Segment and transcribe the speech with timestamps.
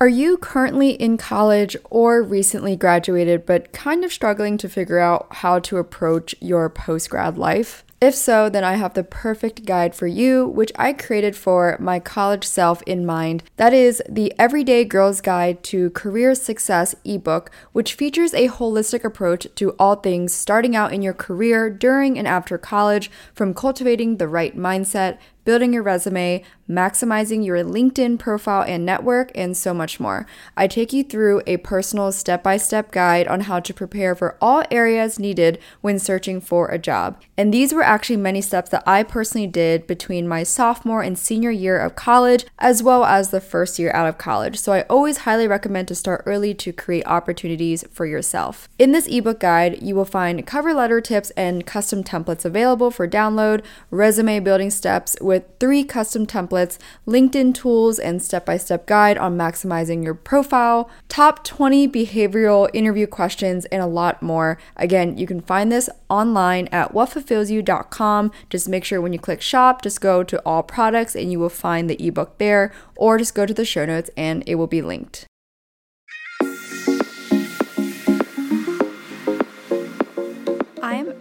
[0.00, 5.26] Are you currently in college or recently graduated but kind of struggling to figure out
[5.28, 7.84] how to approach your post grad life?
[8.00, 11.98] If so, then I have the perfect guide for you, which I created for my
[11.98, 13.42] college self in mind.
[13.56, 19.48] That is the Everyday Girl's Guide to Career Success ebook, which features a holistic approach
[19.56, 24.28] to all things starting out in your career during and after college, from cultivating the
[24.28, 25.18] right mindset,
[25.48, 30.26] building your resume, maximizing your LinkedIn profile and network, and so much more.
[30.58, 34.36] I take you through a personal step by step guide on how to prepare for
[34.42, 37.22] all areas needed when searching for a job.
[37.38, 41.50] And these were actually many steps that I personally did between my sophomore and senior
[41.50, 44.58] year of college, as well as the first year out of college.
[44.58, 48.68] So I always highly recommend to start early to create opportunities for yourself.
[48.78, 53.08] In this ebook guide, you will find cover letter tips and custom templates available for
[53.08, 58.86] download, resume building steps with three custom templates templates, LinkedIn tools, and step by step
[58.86, 64.58] guide on maximizing your profile, top 20 behavioral interview questions, and a lot more.
[64.76, 68.32] Again, you can find this online at whatfulfillsyou.com.
[68.50, 71.48] Just make sure when you click shop, just go to all products and you will
[71.48, 74.82] find the ebook there, or just go to the show notes and it will be
[74.82, 75.26] linked.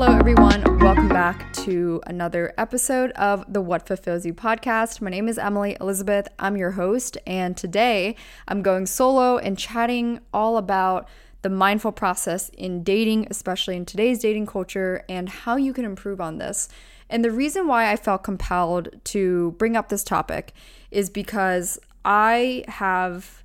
[0.00, 0.62] Hello, everyone.
[0.78, 5.00] Welcome back to another episode of the What Fulfills You podcast.
[5.00, 6.28] My name is Emily Elizabeth.
[6.38, 8.14] I'm your host, and today
[8.46, 11.08] I'm going solo and chatting all about
[11.42, 16.20] the mindful process in dating, especially in today's dating culture, and how you can improve
[16.20, 16.68] on this.
[17.10, 20.52] And the reason why I felt compelled to bring up this topic
[20.92, 23.42] is because I have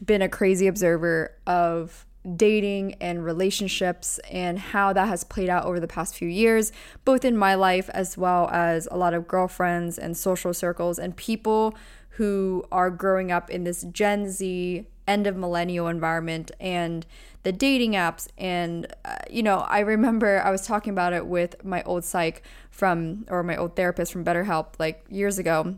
[0.00, 2.06] been a crazy observer of
[2.36, 6.72] dating and relationships and how that has played out over the past few years,
[7.04, 11.16] both in my life as well as a lot of girlfriends and social circles and
[11.16, 11.74] people
[12.10, 17.04] who are growing up in this Gen Z end of millennial environment and
[17.42, 18.28] the dating apps.
[18.38, 22.42] And uh, you know i remember i was talking about it with my old psych
[22.70, 25.76] from or my old therapist from betterhelp like years ago.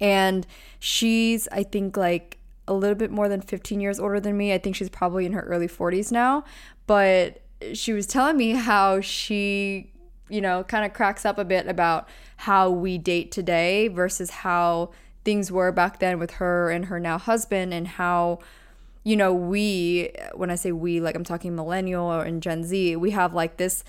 [0.00, 0.46] And
[0.78, 2.37] she's i think like
[2.68, 4.52] a little bit more than 15 years older than me.
[4.52, 6.44] I think she's probably in her early 40s now.
[6.86, 7.42] But
[7.74, 9.92] she was telling me how she,
[10.28, 14.90] you know, kind of cracks up a bit about how we date today versus how
[15.24, 18.38] things were back then with her and her now husband and how
[19.04, 22.96] you know we when i say we like i'm talking millennial or in gen z
[22.96, 23.84] we have like this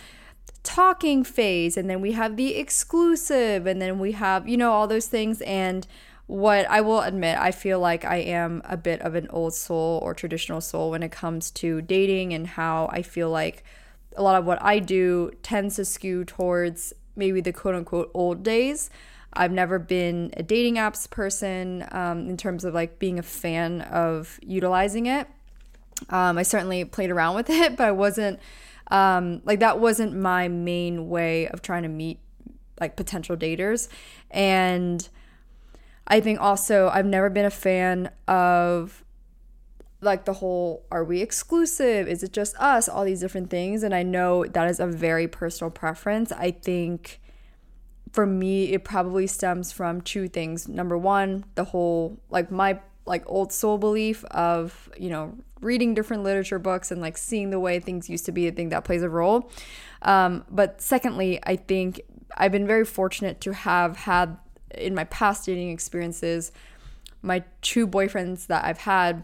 [0.64, 4.88] talking phase and then we have the exclusive and then we have you know all
[4.88, 5.88] those things and
[6.30, 10.00] what I will admit, I feel like I am a bit of an old soul
[10.04, 13.64] or traditional soul when it comes to dating and how I feel like
[14.16, 18.44] a lot of what I do tends to skew towards maybe the quote unquote old
[18.44, 18.92] days.
[19.34, 23.82] I've never been a dating apps person um, in terms of like being a fan
[23.82, 25.28] of utilizing it.
[26.12, 28.40] Um, I certainly played around with it, but I wasn't
[28.92, 32.20] um, like that wasn't my main way of trying to meet
[32.80, 33.88] like potential daters.
[34.30, 35.10] And
[36.10, 39.04] I think also I've never been a fan of
[40.02, 42.08] like the whole are we exclusive?
[42.08, 42.88] Is it just us?
[42.88, 43.84] All these different things.
[43.84, 46.32] And I know that is a very personal preference.
[46.32, 47.20] I think
[48.12, 50.68] for me, it probably stems from two things.
[50.68, 56.24] Number one, the whole like my like old soul belief of, you know, reading different
[56.24, 58.48] literature books and like seeing the way things used to be.
[58.48, 59.52] I think that plays a role.
[60.04, 62.02] Um, but secondly, I think
[62.38, 64.38] I've been very fortunate to have had
[64.76, 66.52] in my past dating experiences,
[67.22, 69.24] my two boyfriends that I've had,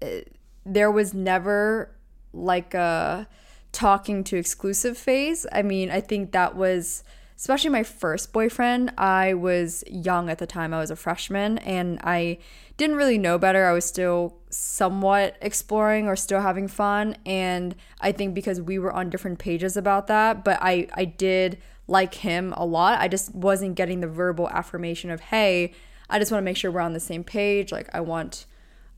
[0.00, 0.22] eh,
[0.64, 1.90] there was never
[2.32, 3.28] like a
[3.72, 5.46] talking to exclusive phase.
[5.52, 7.04] I mean, I think that was
[7.36, 8.92] especially my first boyfriend.
[8.96, 10.72] I was young at the time.
[10.72, 12.38] I was a freshman and I
[12.76, 13.66] didn't really know better.
[13.66, 18.92] I was still somewhat exploring or still having fun and I think because we were
[18.92, 21.58] on different pages about that, but I I did
[21.88, 23.00] like him a lot.
[23.00, 25.72] I just wasn't getting the verbal affirmation of, hey,
[26.08, 27.72] I just want to make sure we're on the same page.
[27.72, 28.46] Like, I want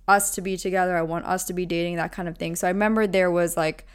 [0.07, 0.97] us to be together.
[0.97, 2.57] I want us to be dating, that kind of thing.
[2.57, 3.87] So I remember there was like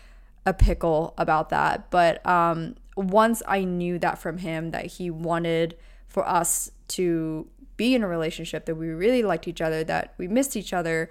[0.46, 1.92] a pickle about that.
[1.92, 5.78] But um, once I knew that from him, that he wanted
[6.08, 7.48] for us to
[7.78, 11.10] be in a relationship, that we really liked each other, that we missed each other,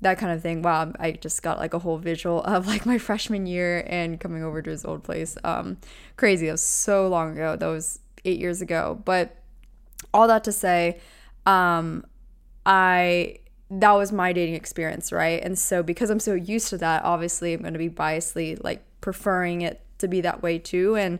[0.00, 0.62] that kind of thing.
[0.62, 4.42] Wow, I just got like a whole visual of like my freshman year and coming
[4.42, 5.36] over to his old place.
[5.44, 5.78] Um,
[6.16, 6.48] crazy.
[6.48, 7.56] It was so long ago.
[7.56, 9.00] That was eight years ago.
[9.04, 9.36] But
[10.14, 11.00] all that to say,
[11.46, 12.04] um,
[12.64, 13.38] I
[13.70, 15.42] that was my dating experience, right?
[15.42, 18.82] And so because I'm so used to that, obviously I'm going to be biasly like
[19.00, 20.96] preferring it to be that way too.
[20.96, 21.18] And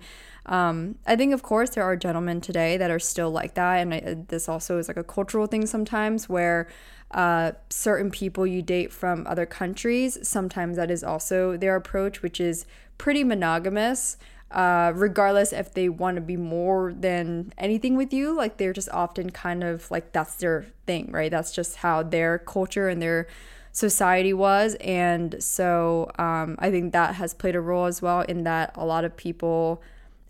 [0.48, 3.76] um, I think, of course, there are gentlemen today that are still like that.
[3.76, 6.68] And I, this also is like a cultural thing sometimes where
[7.10, 12.40] uh, certain people you date from other countries, sometimes that is also their approach, which
[12.40, 12.64] is
[12.96, 14.16] pretty monogamous.
[14.50, 18.88] Uh, regardless if they want to be more than anything with you, like they're just
[18.88, 21.30] often kind of like that's their thing, right?
[21.30, 23.26] That's just how their culture and their
[23.72, 24.74] society was.
[24.76, 28.86] And so um, I think that has played a role as well in that a
[28.86, 29.82] lot of people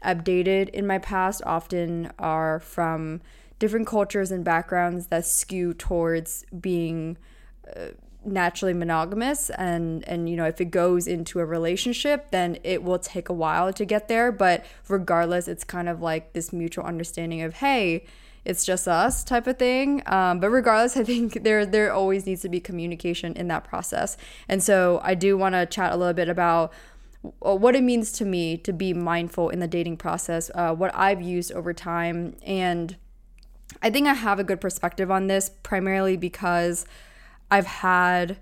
[0.02, 3.20] I've in my past often are from
[3.58, 7.18] different cultures and backgrounds that skew towards being
[7.76, 7.88] uh,
[8.24, 9.50] naturally monogamous.
[9.50, 13.32] And and you know if it goes into a relationship then it will take a
[13.32, 14.30] while to get there.
[14.32, 18.04] But regardless it's kind of like this mutual understanding of hey
[18.44, 20.02] it's just us type of thing.
[20.06, 24.16] Um, but regardless i think there there always needs to be communication in that process.
[24.48, 26.72] And so i do want to chat a little bit about
[27.40, 31.20] what it means to me to be mindful in the dating process uh, what i've
[31.20, 32.36] used over time.
[32.44, 32.96] And
[33.82, 36.86] I think I have a good perspective on this primarily because
[37.50, 38.38] I've had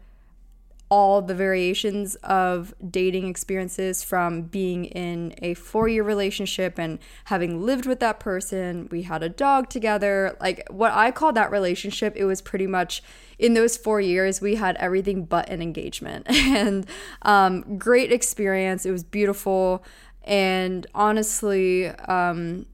[0.88, 7.64] all the variations of dating experiences from being in a four year relationship and having
[7.64, 8.88] lived with that person.
[8.90, 10.36] We had a dog together.
[10.40, 13.02] Like what I call that relationship, it was pretty much
[13.38, 16.26] in those four years, we had everything but an engagement.
[16.30, 16.86] and
[17.22, 18.86] um, great experience.
[18.86, 19.84] It was beautiful.
[20.24, 22.66] And honestly, um,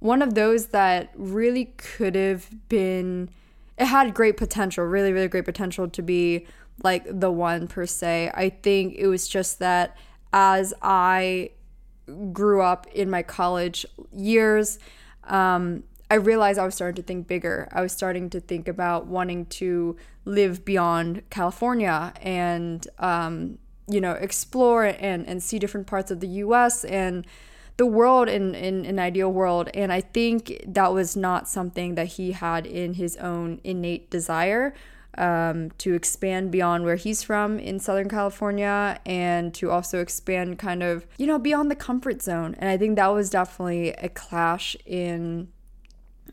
[0.00, 3.30] one of those that really could have been
[3.78, 6.46] it had great potential really really great potential to be
[6.82, 8.30] like the one per se.
[8.34, 9.96] I think it was just that
[10.32, 11.50] as i
[12.32, 14.78] grew up in my college years
[15.24, 17.68] um, i realized i was starting to think bigger.
[17.72, 24.12] I was starting to think about wanting to live beyond california and um, you know
[24.12, 27.26] explore and, and see different parts of the us and
[27.76, 29.70] the world in, in an ideal world.
[29.72, 34.74] And I think that was not something that he had in his own innate desire
[35.20, 40.82] um, to expand beyond where he's from in Southern California and to also expand kind
[40.82, 42.56] of, you know, beyond the comfort zone.
[42.58, 45.48] And I think that was definitely a clash in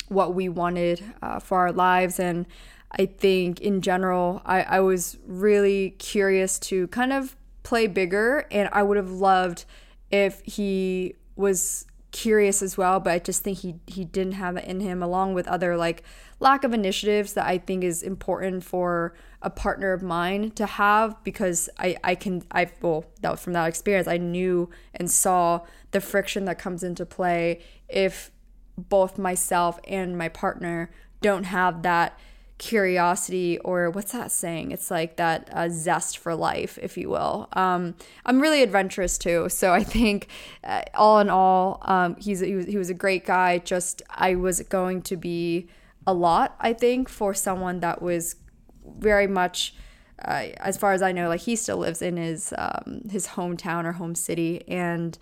[0.08, 2.18] what we wanted uh, for our lives.
[2.18, 2.46] And
[2.92, 8.48] I think in general, I, I was really curious to kind of play bigger.
[8.52, 9.66] And I would have loved
[10.12, 14.66] if he was curious as well, but I just think he he didn't have it
[14.66, 16.04] in him, along with other like
[16.40, 21.22] lack of initiatives that I think is important for a partner of mine to have
[21.24, 25.62] because I I can I well that from that experience I knew and saw
[25.92, 28.32] the friction that comes into play if
[28.78, 32.18] both myself and my partner don't have that
[32.58, 34.72] curiosity or what's that saying?
[34.72, 37.48] It's like that uh, zest for life, if you will.
[37.54, 37.96] Um,
[38.26, 40.28] I'm really adventurous too, so I think
[40.64, 43.60] uh, all in all, um, he's he was, he was a great guy.
[43.60, 45.68] Just I was going to be
[46.06, 48.36] a lot, I think, for someone that was
[48.86, 49.76] very much.
[50.26, 53.86] Uh, as far as I know, like he still lives in his um, his hometown
[53.86, 55.16] or home city, and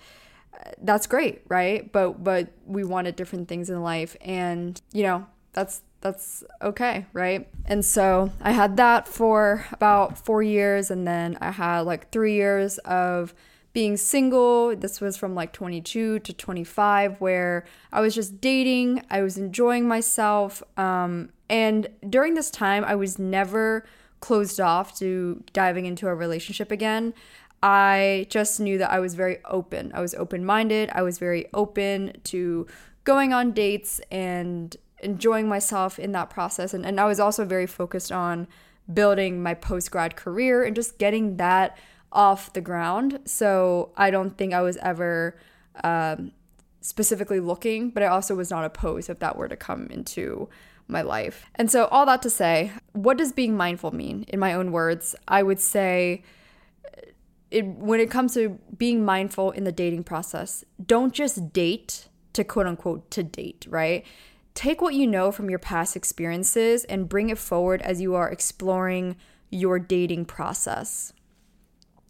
[0.54, 1.92] uh, that's great, right?
[1.92, 7.48] But but we wanted different things in life, and you know that's that's okay, right?
[7.66, 12.36] And so I had that for about four years, and then I had like three
[12.36, 13.34] years of
[13.74, 14.76] being single.
[14.76, 19.88] This was from like 22 to 25, where I was just dating, I was enjoying
[19.88, 20.62] myself.
[20.78, 23.84] Um, and during this time, I was never
[24.20, 27.16] closed off to diving into a relationship again.
[27.64, 29.92] I just knew that I was very open.
[29.96, 30.92] I was open minded.
[30.94, 32.68] I was very open to
[33.06, 36.74] going on dates and enjoying myself in that process.
[36.74, 38.48] And, and I was also very focused on
[38.94, 41.78] building my post grad career and just getting that
[42.12, 43.20] off the ground.
[43.26, 45.38] So I don't think I was ever
[45.84, 46.32] um,
[46.82, 50.50] specifically looking, but I also was not opposed if that were to come into
[50.88, 51.46] my life.
[51.56, 54.24] And so, all that to say, what does being mindful mean?
[54.28, 56.24] In my own words, I would say
[57.50, 62.44] it, when it comes to being mindful in the dating process, don't just date to
[62.44, 64.06] quote unquote to date, right?
[64.56, 68.30] Take what you know from your past experiences and bring it forward as you are
[68.30, 69.16] exploring
[69.52, 71.14] your dating process.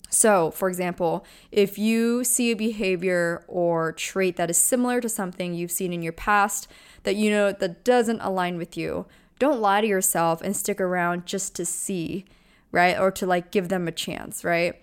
[0.09, 5.53] So, for example, if you see a behavior or trait that is similar to something
[5.53, 6.69] you've seen in your past
[7.03, 9.07] that you know that doesn't align with you,
[9.39, 12.25] don't lie to yourself and stick around just to see.
[12.71, 12.99] right?
[12.99, 14.81] Or to like give them a chance, right?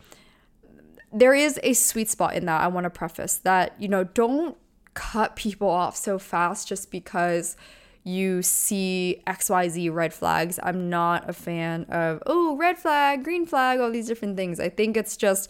[1.12, 2.62] There is a sweet spot in that.
[2.62, 4.56] I want to preface that, you know, don't
[4.94, 7.56] cut people off so fast just because
[8.04, 10.58] you see XYZ red flags.
[10.62, 14.58] I'm not a fan of, oh, red flag, green flag, all these different things.
[14.58, 15.48] I think it's just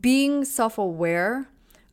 [0.00, 1.48] being self aware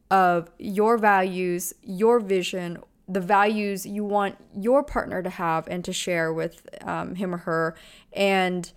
[0.09, 5.91] of your values, your vision, the values you want your partner to have and to
[5.91, 7.75] share with um, him or her,
[8.13, 8.71] and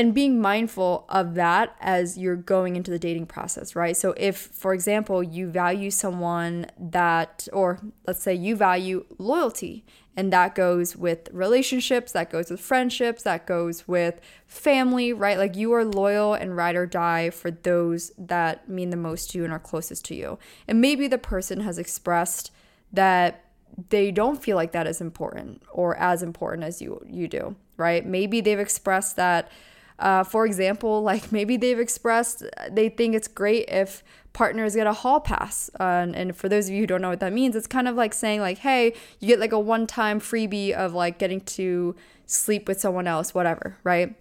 [0.00, 3.94] and being mindful of that as you're going into the dating process, right?
[3.94, 9.84] So, if, for example, you value someone that, or let's say you value loyalty,
[10.16, 15.36] and that goes with relationships, that goes with friendships, that goes with family, right?
[15.36, 19.38] Like you are loyal and ride or die for those that mean the most to
[19.38, 20.38] you and are closest to you.
[20.66, 22.50] And maybe the person has expressed
[22.90, 23.44] that
[23.90, 28.06] they don't feel like that is important or as important as you you do, right?
[28.06, 29.52] Maybe they've expressed that
[30.00, 34.02] uh, for example, like maybe they've expressed they think it's great if
[34.32, 35.70] partners get a hall pass.
[35.78, 37.88] Uh, and, and, for those of you who don't know what that means, it's kind
[37.88, 41.94] of like saying like, hey, you get like a one-time freebie of like getting to
[42.26, 44.14] sleep with someone else, whatever, right?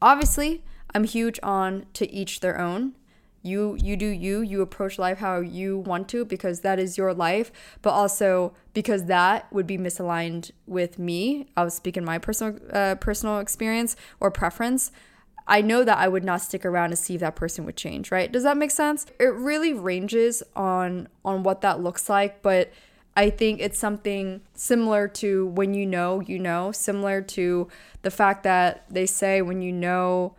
[0.00, 0.62] Obviously,
[0.94, 2.94] I'm huge on to each their own
[3.44, 7.12] you you do you you approach life how you want to because that is your
[7.12, 12.58] life but also because that would be misaligned with me i was speaking my personal
[12.72, 14.90] uh, personal experience or preference.
[15.46, 18.10] I know that i would not stick around to see if that person would change
[18.10, 18.32] right?
[18.32, 19.04] Does that make sense?
[19.20, 22.72] It really ranges on on what that looks like but
[23.16, 27.68] I think it's something similar to when you know, you know, similar to
[28.02, 30.34] the fact that they say when you know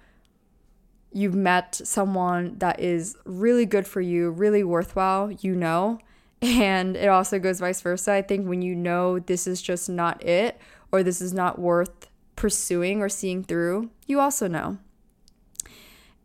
[1.16, 5.98] you've met someone that is really good for you, really worthwhile, you know.
[6.42, 8.12] And it also goes vice versa.
[8.12, 10.60] I think when you know this is just not it
[10.92, 14.78] or this is not worth pursuing or seeing through, you also know.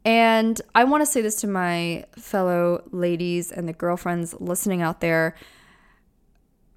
[0.04, 5.00] And I want to say this to my fellow ladies and the girlfriends listening out
[5.00, 5.36] there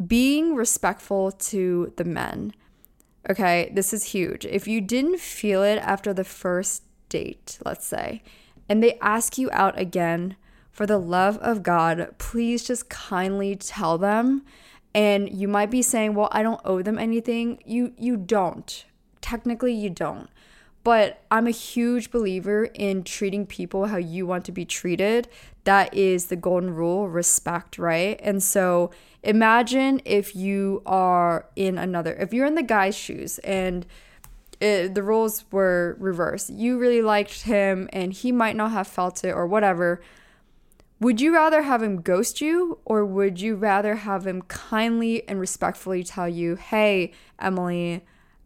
[0.06, 2.54] being respectful to the men.
[3.28, 4.46] Okay, this is huge.
[4.46, 8.24] If you didn't feel it after the first date, let's say,
[8.68, 10.36] and they ask you out again,
[10.72, 14.44] for the love of God, please just kindly tell them.
[14.96, 18.86] And you might be saying, "Well, I don't owe them anything." You you don't.
[19.22, 20.30] Technically, you don't.
[20.84, 25.30] But I'm a huge believer in treating people how you want to be treated.
[25.64, 28.20] That is the golden rule, respect, right?
[28.22, 28.92] And so
[29.24, 33.86] imagine if you are in another, if you're in the guy's shoes and
[34.64, 36.50] it, the roles were reversed.
[36.50, 40.02] You really liked him and he might not have felt it or whatever.
[41.02, 45.38] Would you rather have him ghost you or would you rather have him kindly and
[45.38, 48.06] respectfully tell you, hey, Emily,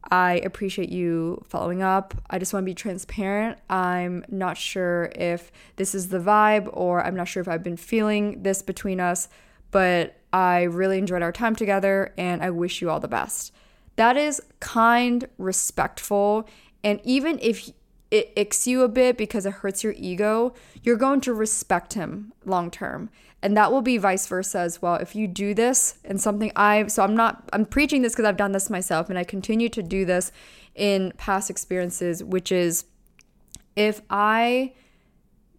[0.10, 2.16] I appreciate you following up.
[2.32, 3.60] I just want to be transparent.
[3.70, 7.78] I'm not sure if this is the vibe or I'm not sure if I've been
[7.78, 9.30] feeling this between us,
[9.70, 13.54] but I really enjoyed our time together and I wish you all the best.
[13.98, 16.48] That is kind, respectful,
[16.84, 17.70] and even if
[18.10, 22.32] it icks you a bit because it hurts your ego, you're going to respect him
[22.46, 23.10] long term.
[23.42, 24.96] And that will be vice versa as well.
[24.96, 28.38] If you do this and something I so I'm not I'm preaching this because I've
[28.38, 30.32] done this myself and I continue to do this
[30.74, 32.86] in past experiences, which is
[33.75, 34.74] if I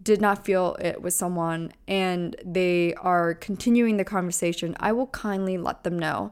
[0.01, 5.57] did not feel it with someone and they are continuing the conversation, I will kindly
[5.57, 6.31] let them know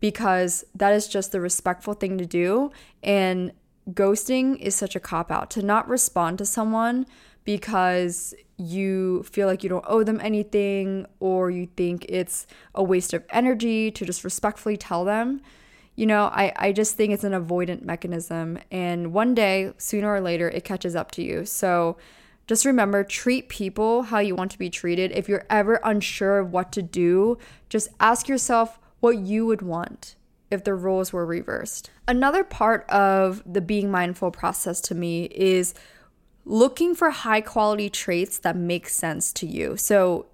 [0.00, 2.70] because that is just the respectful thing to do.
[3.02, 3.52] And
[3.90, 7.06] ghosting is such a cop out to not respond to someone
[7.44, 13.14] because you feel like you don't owe them anything or you think it's a waste
[13.14, 15.40] of energy to just respectfully tell them.
[15.94, 18.58] You know, I, I just think it's an avoidant mechanism.
[18.70, 21.44] And one day, sooner or later, it catches up to you.
[21.44, 21.96] So
[22.46, 25.12] just remember treat people how you want to be treated.
[25.12, 27.38] If you're ever unsure of what to do,
[27.68, 30.16] just ask yourself, what you would want
[30.50, 31.90] if the roles were reversed.
[32.06, 35.74] Another part of the being mindful process to me is
[36.44, 39.76] looking for high quality traits that make sense to you.
[39.76, 40.26] So,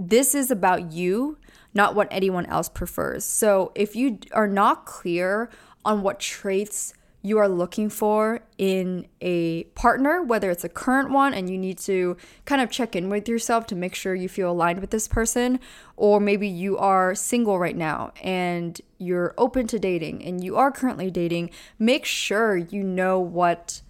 [0.00, 1.38] this is about you,
[1.74, 3.24] not what anyone else prefers.
[3.24, 5.50] So, if you are not clear
[5.84, 11.34] on what traits you are looking for in a partner, whether it's a current one
[11.34, 14.52] and you need to kind of check in with yourself to make sure you feel
[14.52, 15.58] aligned with this person,
[15.96, 20.70] or maybe you are single right now and you're open to dating and you are
[20.70, 23.82] currently dating, make sure you know what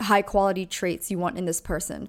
[0.00, 2.08] high quality traits you want in this person.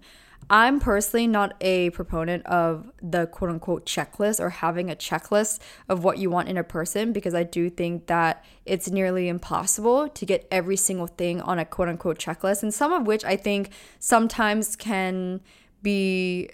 [0.49, 6.03] I'm personally not a proponent of the quote unquote checklist or having a checklist of
[6.03, 10.25] what you want in a person because I do think that it's nearly impossible to
[10.25, 13.69] get every single thing on a quote unquote checklist, and some of which I think
[13.99, 15.41] sometimes can
[15.83, 16.49] be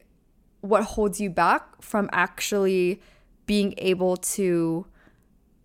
[0.59, 3.01] what holds you back from actually
[3.45, 4.85] being able to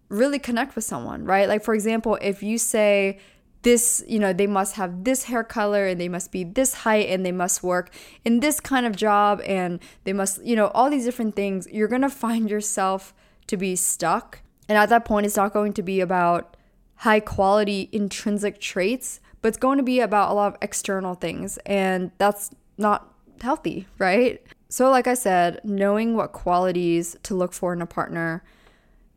[0.09, 1.49] really connect with someone, right?
[1.49, 3.19] Like, for example, if you say,
[3.63, 7.09] this, you know, they must have this hair color and they must be this height
[7.09, 7.91] and they must work
[8.25, 11.89] in this kind of job and they must, you know, all these different things, you're
[11.89, 13.15] going to find yourself
[13.47, 14.41] to be stuck.
[14.69, 16.57] And at that point, it's not going to be about
[16.97, 21.59] high quality intrinsic traits, but it's going to be about a lot of external things.
[21.67, 24.43] And that's not healthy, right?
[24.69, 28.45] So, like I said, knowing what qualities to look for in a partner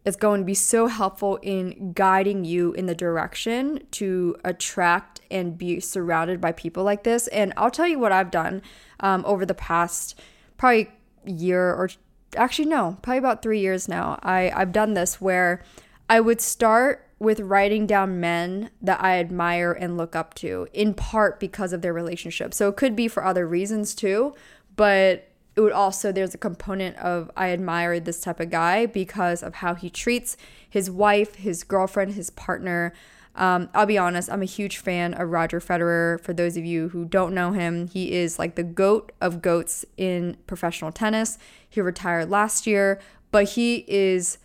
[0.05, 5.57] is going to be so helpful in guiding you in the direction to attract and
[5.57, 7.27] be surrounded by people like this.
[7.29, 8.61] And I'll tell you what I've done
[8.99, 10.19] um, over the past
[10.57, 10.91] probably
[11.25, 11.89] year or
[12.35, 14.19] actually no, probably about three years now.
[14.23, 15.63] I I've done this where
[16.09, 20.93] I would start with writing down men that I admire and look up to, in
[20.93, 22.53] part because of their relationship.
[22.53, 24.35] So it could be for other reasons too,
[24.75, 29.43] but it would also there's a component of I admire this type of guy because
[29.43, 30.35] of how he treats
[30.67, 32.93] his wife, his girlfriend, his partner.
[33.35, 36.19] Um, I'll be honest, I'm a huge fan of Roger Federer.
[36.21, 39.85] For those of you who don't know him, he is like the goat of goats
[39.97, 41.37] in professional tennis.
[41.67, 42.99] He retired last year,
[43.31, 44.37] but he is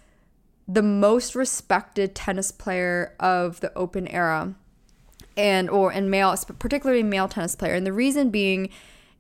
[0.67, 4.55] the most respected tennis player of the open era
[5.37, 8.69] and or and male particularly male tennis player and the reason being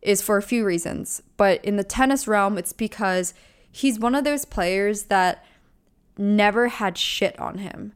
[0.02, 1.22] is for a few reasons.
[1.36, 3.34] But in the tennis realm, it's because
[3.70, 5.44] he's one of those players that
[6.16, 7.92] never had shit on him.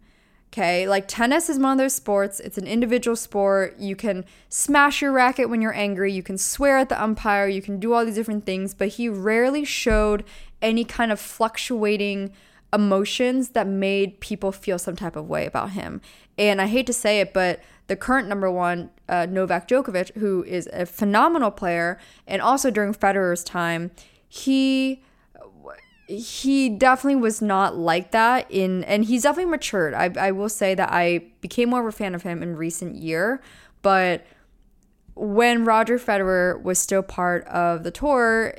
[0.53, 2.39] Okay, like tennis is one of those sports.
[2.39, 3.79] It's an individual sport.
[3.79, 6.13] You can smash your racket when you're angry.
[6.13, 7.49] You can swear at the umpire.
[7.49, 8.75] You can do all these different things.
[8.75, 10.25] But he rarely showed
[10.61, 12.33] any kind of fluctuating
[12.71, 16.03] emotions that made people feel some type of way about him.
[16.37, 20.45] And I hate to say it, but the current number one, uh, Novak Djokovic, who
[20.45, 23.91] is a phenomenal player, and also during Federer's time,
[24.29, 25.03] he
[26.09, 29.95] he definitely was not like that in and he's definitely matured.
[29.95, 32.97] I, I will say that i became more of a fan of him in recent
[32.97, 33.41] year
[33.83, 34.27] but
[35.15, 38.55] when roger federer was still part of the tour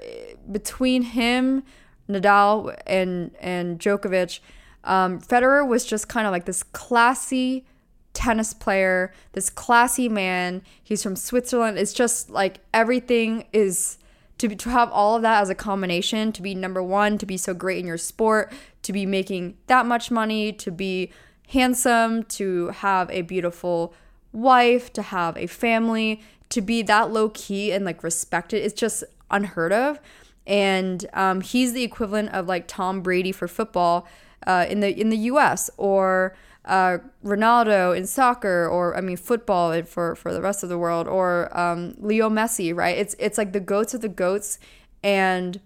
[0.51, 1.63] between him
[2.09, 4.39] nadal and and djokovic
[4.85, 7.65] um, federer was just kind of like this classy
[8.13, 10.61] tennis player, this classy man.
[10.83, 11.77] He's from Switzerland.
[11.77, 13.97] It's just like everything is
[14.37, 17.25] to, be, to have all of that as a combination, to be number one, to
[17.25, 18.51] be so great in your sport,
[18.83, 21.11] to be making that much money, to be
[21.49, 23.93] handsome, to have a beautiful
[24.31, 28.63] wife, to have a family, to be that low key and like respected.
[28.63, 29.99] It's just unheard of.
[30.45, 34.07] And um, he's the equivalent of like Tom Brady for football
[34.45, 35.69] uh, in the in the U.S.
[35.77, 40.77] or uh, Ronaldo in soccer, or I mean football for for the rest of the
[40.77, 42.97] world, or um, Leo Messi, right?
[42.97, 44.59] It's it's like the goats of the goats,
[45.03, 45.59] and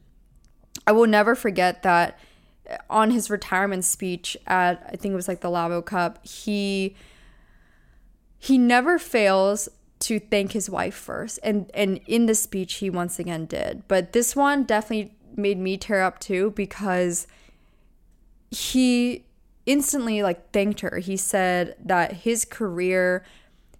[0.85, 2.17] I will never forget that
[2.89, 6.95] on his retirement speech at I think it was like the Laver Cup, he
[8.39, 13.19] he never fails to thank his wife first, and and in the speech he once
[13.19, 13.83] again did.
[13.87, 17.27] But this one definitely made me tear up too because
[18.49, 19.26] he
[19.67, 20.97] instantly like thanked her.
[20.97, 23.23] He said that his career,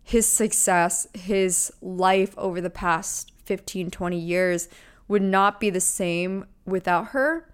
[0.04, 4.70] his success, his life over the past 15, 20 years
[5.08, 7.50] would not be the same without her.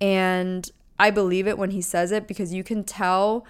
[0.00, 3.46] And I believe it when he says it because you can tell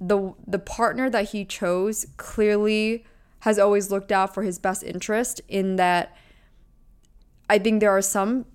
[0.00, 3.04] the the partner that he chose clearly
[3.40, 6.16] has always looked out for his best interest in that
[7.48, 8.46] I think there are some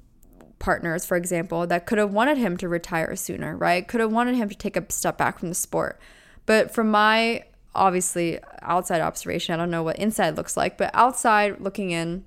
[0.60, 3.88] partners, for example, that could have wanted him to retire sooner, right?
[3.88, 6.00] Could have wanted him to take a step back from the sport.
[6.46, 7.46] But from my
[7.76, 12.26] obviously outside observation, I don't know what inside looks like, but outside looking in,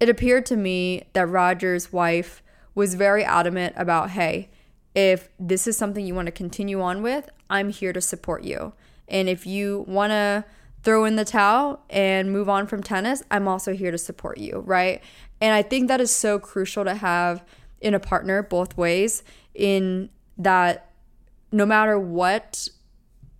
[0.00, 2.42] it appeared to me that Roger's wife
[2.74, 4.48] was very adamant about, hey,
[4.94, 8.72] if this is something you want to continue on with, I'm here to support you.
[9.08, 10.44] And if you want to
[10.82, 14.62] throw in the towel and move on from tennis, I'm also here to support you,
[14.64, 15.02] right?
[15.40, 17.44] And I think that is so crucial to have
[17.80, 19.22] in a partner both ways,
[19.54, 20.90] in that
[21.52, 22.68] no matter what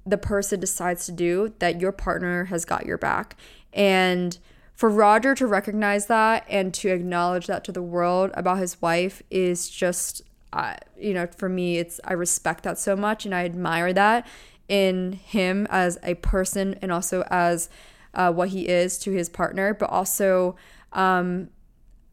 [0.07, 3.37] the person decides to do, that your partner has got your back.
[3.73, 4.39] And
[4.75, 9.23] for Roger to recognize that and to acknowledge that to the world about his wife
[9.31, 10.23] is just,
[10.55, 14.27] uh, you know, for me, it's, I respect that so much and I admire that
[14.71, 17.69] in him as a person and also as
[18.15, 20.57] uh, what he is to his partner, but also
[20.93, 21.51] um,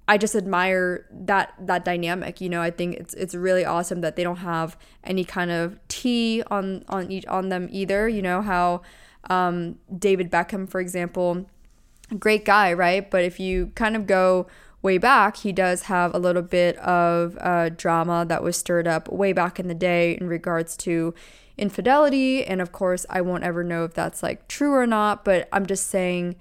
[0.08, 2.40] I just admire that that dynamic.
[2.40, 5.80] You know, I think it's it's really awesome that they don't have any kind of
[5.88, 8.08] tea on on each on them either.
[8.08, 8.82] You know how
[9.30, 11.46] um, David Beckham, for example,
[12.18, 13.10] great guy, right?
[13.10, 14.48] But if you kind of go
[14.82, 19.12] way back, he does have a little bit of uh, drama that was stirred up
[19.12, 21.14] way back in the day in regards to
[21.58, 22.46] infidelity.
[22.46, 25.66] And of course, I won't ever know if that's like true or not, but I'm
[25.66, 26.36] just saying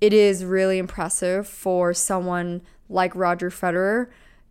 [0.00, 4.08] it is really impressive for someone like Roger Federer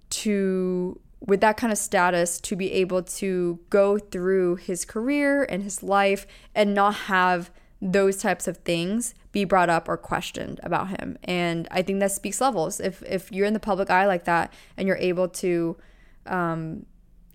[0.10, 5.62] to with that kind of status to be able to go through his career and
[5.62, 10.89] his life and not have those types of things be brought up or questioned about
[10.89, 11.17] him.
[11.23, 12.79] And I think that speaks levels.
[12.79, 15.77] If if you're in the public eye like that and you're able to
[16.25, 16.86] um,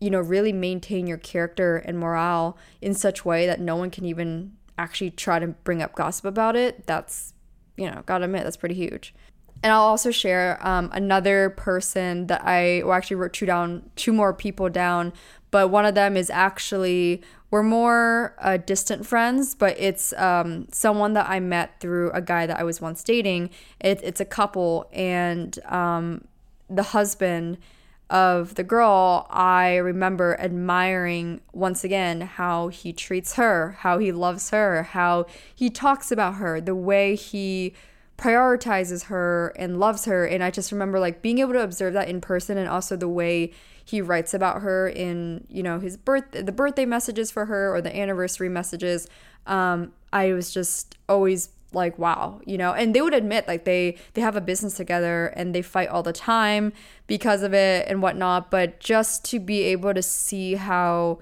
[0.00, 4.04] you know, really maintain your character and morale in such way that no one can
[4.04, 7.32] even actually try to bring up gossip about it, that's,
[7.76, 9.14] you know, gotta admit, that's pretty huge.
[9.62, 14.12] And I'll also share um, another person that I well, actually wrote two down, two
[14.12, 15.12] more people down,
[15.50, 21.12] but one of them is actually we're more uh, distant friends, but it's um, someone
[21.14, 23.50] that I met through a guy that I was once dating.
[23.80, 26.24] It, it's a couple, and um,
[26.68, 27.58] the husband
[28.08, 34.50] of the girl, I remember admiring once again how he treats her, how he loves
[34.50, 37.74] her, how he talks about her, the way he
[38.16, 40.24] prioritizes her and loves her.
[40.24, 43.08] And I just remember like being able to observe that in person and also the
[43.08, 43.52] way
[43.84, 47.80] he writes about her in, you know, his birth the birthday messages for her or
[47.80, 49.08] the anniversary messages.
[49.46, 52.72] Um, I was just always like wow you know?
[52.72, 56.02] And they would admit like they they have a business together and they fight all
[56.02, 56.72] the time
[57.06, 58.50] because of it and whatnot.
[58.50, 61.18] But just to be able to see how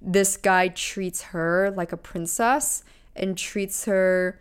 [0.00, 2.82] this guy treats her like a princess
[3.14, 4.40] and treats her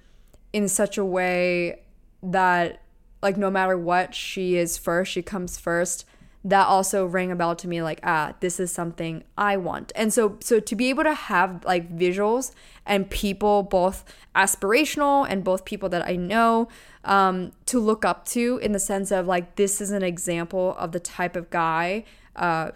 [0.54, 1.82] in such a way
[2.24, 2.82] that
[3.22, 6.06] like no matter what she is first she comes first
[6.44, 9.92] that also rang a bell to me like ah this is something i want.
[9.96, 12.54] And so so to be able to have like visuals
[12.86, 16.70] and people both aspirational and both people that i know
[17.04, 20.92] um, to look up to in the sense of like this is an example of
[20.92, 22.04] the type of guy
[22.36, 22.72] uh,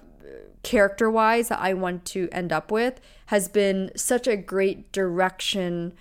[0.64, 5.94] character wise that i want to end up with has been such a great direction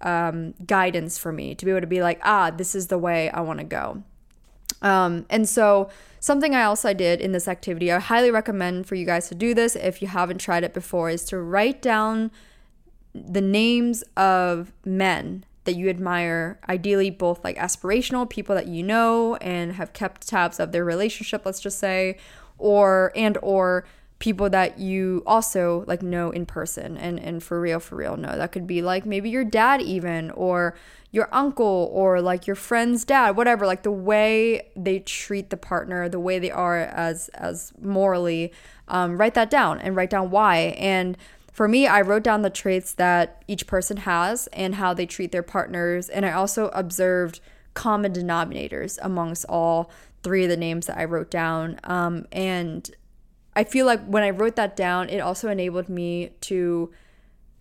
[0.00, 3.28] um, guidance for me to be able to be like ah this is the way
[3.30, 4.02] i want to go
[4.80, 5.90] um, and so
[6.22, 9.74] Something I did in this activity, I highly recommend for you guys to do this
[9.74, 12.30] if you haven't tried it before, is to write down
[13.12, 19.34] the names of men that you admire, ideally both like aspirational people that you know
[19.40, 22.18] and have kept tabs of their relationship, let's just say,
[22.56, 23.84] or and or
[24.22, 28.36] people that you also like know in person and and for real for real no
[28.36, 30.76] that could be like maybe your dad even or
[31.10, 33.66] your uncle or like your friend's dad whatever.
[33.66, 38.52] Like the way they treat the partner the way they are as as morally
[38.86, 40.76] um, write that down and write down why.
[40.78, 41.18] And
[41.52, 45.32] for me i wrote down the traits that each person has and how they treat
[45.32, 46.08] their partners.
[46.08, 47.40] And i also observed
[47.74, 49.90] common denominators amongst all
[50.22, 51.80] three of the names that i wrote down.
[51.82, 52.88] Um, and
[53.54, 56.90] I feel like when I wrote that down, it also enabled me to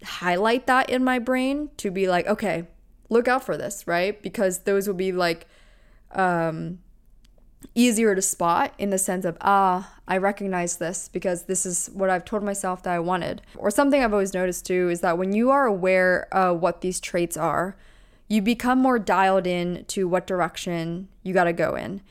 [0.04, 2.68] highlight that in my brain to be like, okay,
[3.10, 4.22] look out for this, right?
[4.22, 5.48] Because those will be like
[6.12, 6.80] um,
[7.76, 12.10] easier to spot in the sense of, ah, I recognize this because this is what
[12.10, 13.42] I've told myself that I wanted.
[13.58, 17.00] Or something I've always noticed too is that when you are aware of what these
[17.00, 17.76] traits are,
[18.28, 22.02] you become more dialed in to what direction you got to go in.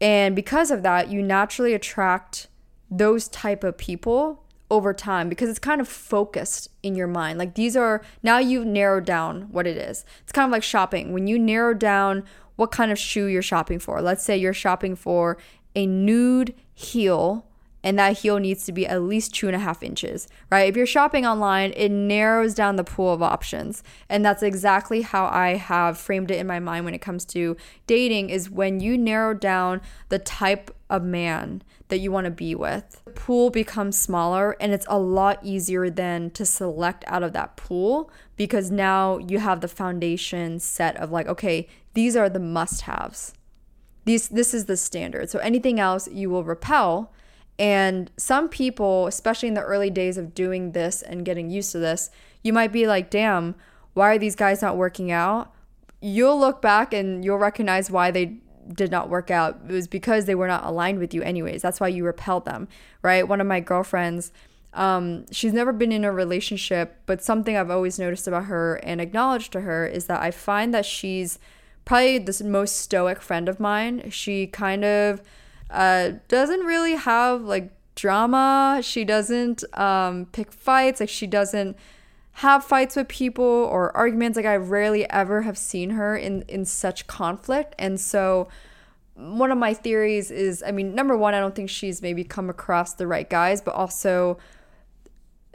[0.00, 2.48] And because of that, you naturally attract
[2.92, 7.38] those type of people over time because it's kind of focused in your mind.
[7.38, 10.04] Like these are now you've narrowed down what it is.
[10.22, 11.12] It's kind of like shopping.
[11.12, 12.24] When you narrow down
[12.56, 15.38] what kind of shoe you're shopping for, let's say you're shopping for
[15.74, 17.46] a nude heel
[17.84, 20.68] and that heel needs to be at least two and a half inches, right?
[20.68, 23.82] If you're shopping online, it narrows down the pool of options.
[24.08, 27.56] And that's exactly how I have framed it in my mind when it comes to
[27.86, 32.54] dating is when you narrow down the type of man that you want to be
[32.54, 37.32] with, the pool becomes smaller and it's a lot easier then to select out of
[37.32, 42.40] that pool because now you have the foundation set of like, okay, these are the
[42.40, 43.34] must-haves.
[44.04, 45.30] These this is the standard.
[45.30, 47.12] So anything else you will repel
[47.58, 51.78] and some people, especially in the early days of doing this and getting used to
[51.78, 52.10] this,
[52.42, 53.54] you might be like, damn,
[53.94, 55.52] why are these guys not working out?
[56.00, 58.38] You'll look back and you'll recognize why they
[58.72, 59.60] did not work out.
[59.68, 61.62] It was because they were not aligned with you, anyways.
[61.62, 62.68] That's why you repelled them,
[63.02, 63.26] right?
[63.26, 64.32] One of my girlfriends,
[64.74, 69.00] um, she's never been in a relationship, but something I've always noticed about her and
[69.00, 71.38] acknowledged to her is that I find that she's
[71.84, 74.10] probably the most stoic friend of mine.
[74.10, 75.20] She kind of
[75.72, 78.80] uh, doesn't really have like drama.
[78.82, 81.00] She doesn't um, pick fights.
[81.00, 81.76] Like she doesn't
[82.36, 84.36] have fights with people or arguments.
[84.36, 87.74] Like I rarely ever have seen her in in such conflict.
[87.78, 88.48] And so
[89.14, 92.48] one of my theories is, I mean, number one, I don't think she's maybe come
[92.48, 94.38] across the right guys, but also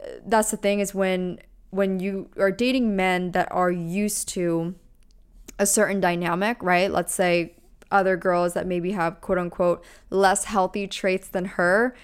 [0.00, 1.38] uh, that's the thing is when
[1.70, 4.74] when you are dating men that are used to
[5.58, 6.90] a certain dynamic, right?
[6.90, 7.54] Let's say
[7.90, 11.94] other girls that maybe have quote unquote less healthy traits than her,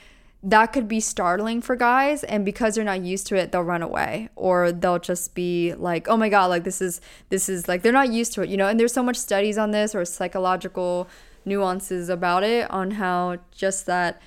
[0.42, 2.22] that could be startling for guys.
[2.22, 6.06] And because they're not used to it they'll run away or they'll just be like
[6.08, 8.56] oh my god like this is this is like they're not used to it you
[8.56, 8.68] know?
[8.68, 11.08] And there's so much studies on this or psychological
[11.44, 14.20] nuances about it on how just that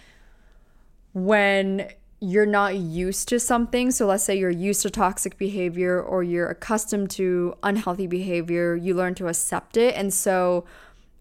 [1.13, 1.89] when
[2.19, 6.49] you're not used to something so let's say you're used to toxic behavior or you're
[6.49, 9.93] accustomed to unhealthy behavior you learn to accept it.
[9.95, 10.65] And so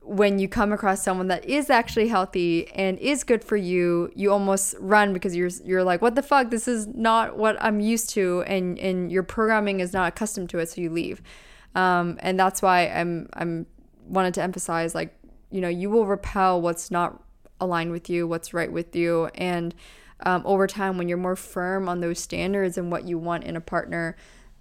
[0.06, 4.30] when you come across someone that is actually healthy and is good for you, you
[4.30, 6.50] almost run because you're you're like, what the fuck?
[6.50, 10.58] This is not what I'm used to, and and your programming is not accustomed to
[10.58, 11.22] it, so you leave.
[11.74, 13.66] Um, and that's why I'm I'm
[14.06, 15.12] wanted to emphasize like
[15.50, 17.20] you know you will repel what's not
[17.60, 19.74] aligned with you, what's right with you, and
[20.20, 23.56] um, over time when you're more firm on those standards and what you want in
[23.56, 24.16] a partner,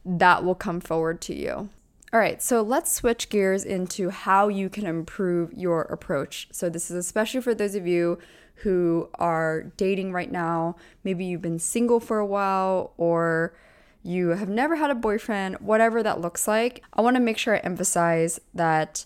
[0.06, 1.70] that will come forward to you.
[2.14, 6.48] All right, so let's switch gears into how you can improve your approach.
[6.52, 8.20] So, this is especially for those of you
[8.58, 10.76] who are dating right now.
[11.04, 13.54] Maybe you've been single for a while or
[14.02, 16.84] you have never had a boyfriend, whatever that looks like.
[16.94, 19.06] I want to make sure I emphasize that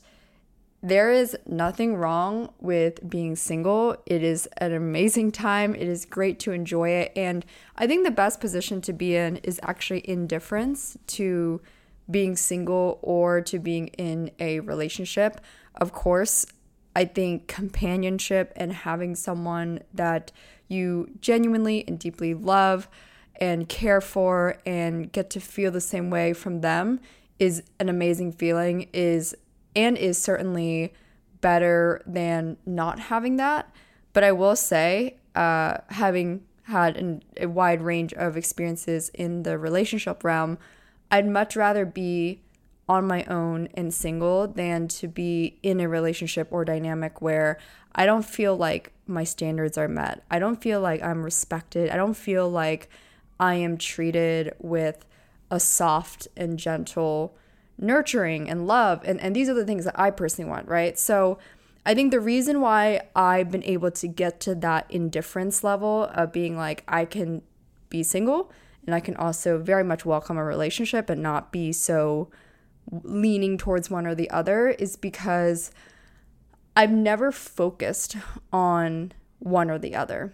[0.81, 3.95] there is nothing wrong with being single.
[4.05, 5.73] It is an amazing time.
[5.73, 7.11] It is great to enjoy it.
[7.15, 11.61] And I think the best position to be in is actually indifference to
[12.09, 15.41] being single or to being in a relationship.
[15.75, 16.45] Of course,
[16.95, 20.31] I think companionship and having someone that
[20.67, 22.87] you genuinely and deeply love
[23.39, 26.99] and care for and get to feel the same way from them
[27.39, 29.35] is an amazing feeling is
[29.75, 30.93] and is certainly
[31.41, 33.73] better than not having that
[34.11, 39.57] but i will say uh, having had an, a wide range of experiences in the
[39.57, 40.57] relationship realm
[41.11, 42.41] I'd much rather be
[42.87, 47.59] on my own and single than to be in a relationship or dynamic where
[47.93, 50.23] I don't feel like my standards are met.
[50.31, 51.89] I don't feel like I'm respected.
[51.91, 52.89] I don't feel like
[53.39, 55.05] I am treated with
[55.51, 57.35] a soft and gentle
[57.77, 59.01] nurturing and love.
[59.05, 60.97] And, and these are the things that I personally want, right?
[60.97, 61.37] So
[61.85, 66.31] I think the reason why I've been able to get to that indifference level of
[66.31, 67.41] being like, I can
[67.89, 68.51] be single
[68.89, 72.31] and I can also very much welcome a relationship and not be so
[72.91, 75.69] leaning towards one or the other is because
[76.75, 78.17] I've never focused
[78.51, 80.33] on one or the other.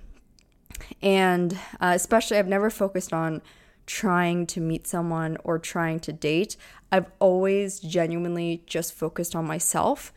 [1.02, 3.42] And uh, especially, I've never focused on
[3.88, 6.56] trying to meet someone or trying to date.
[6.94, 10.14] I've always genuinely just focused on myself.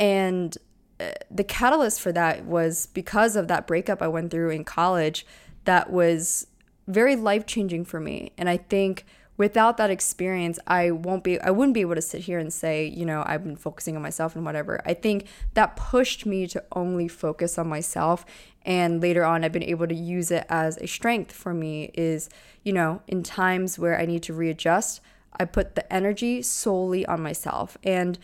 [0.00, 0.56] And
[0.98, 5.26] uh, the catalyst for that was because of that breakup I went through in college
[5.66, 6.46] that was
[6.88, 8.32] very life changing for me.
[8.36, 9.04] And I think
[9.36, 12.86] without that experience, I won't be, I wouldn't be able to sit here and say,
[12.86, 14.80] you know, I've been focusing on myself and whatever.
[14.84, 18.26] I think that pushed me to only focus on myself.
[18.62, 22.28] And later on, I've been able to use it as a strength for me is,
[22.64, 25.00] you know, in times where I need to readjust,
[25.38, 27.78] I put the energy solely on myself.
[27.84, 28.18] And,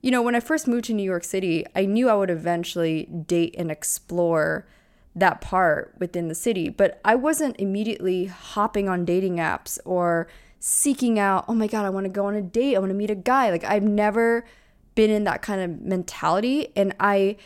[0.00, 3.06] you know, when I first moved to New York City, I knew I would eventually
[3.06, 4.66] date and explore
[5.14, 6.68] that part within the city.
[6.68, 10.26] But I wasn't immediately hopping on dating apps or
[10.58, 12.76] seeking out, oh my God, I want to go on a date.
[12.76, 13.50] I want to meet a guy.
[13.50, 14.44] Like I've never
[14.94, 16.68] been in that kind of mentality.
[16.76, 17.36] And I,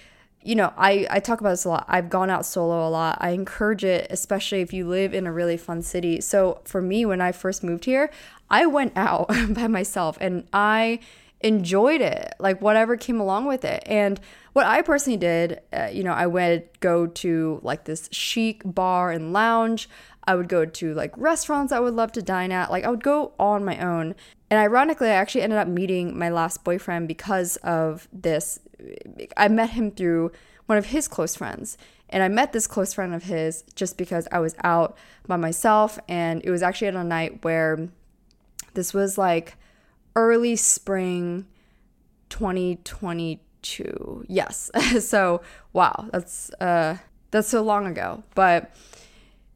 [0.42, 1.86] you know, I, I talk about this a lot.
[1.88, 3.18] I've gone out solo a lot.
[3.20, 6.20] I encourage it, especially if you live in a really fun city.
[6.20, 8.10] So for me, when I first moved here,
[8.50, 11.00] I went out by myself and I
[11.40, 13.82] enjoyed it, like whatever came along with it.
[13.86, 14.20] And
[14.52, 19.10] what I personally did, uh, you know, I would go to like this chic bar
[19.10, 19.88] and lounge.
[20.24, 22.70] I would go to like restaurants I would love to dine at.
[22.70, 24.14] Like I would go on my own.
[24.50, 28.58] And ironically, I actually ended up meeting my last boyfriend because of this.
[29.36, 30.32] I met him through
[30.66, 31.76] one of his close friends.
[32.08, 34.96] And I met this close friend of his just because I was out
[35.26, 35.98] by myself.
[36.08, 37.88] And it was actually at a night where
[38.74, 39.56] this was like
[40.16, 41.46] early spring
[42.30, 44.24] 2022.
[44.28, 44.70] Yes.
[45.06, 46.96] so, wow, that's uh
[47.30, 48.24] that's so long ago.
[48.34, 48.74] But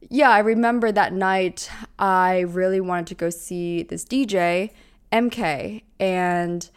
[0.09, 1.69] yeah, I remember that night
[1.99, 4.71] I really wanted to go see this DJ,
[5.11, 6.69] MK, and